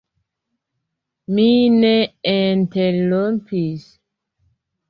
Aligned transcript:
Mi 1.33 1.45
ne 1.75 1.91
interrompis. 2.33 3.89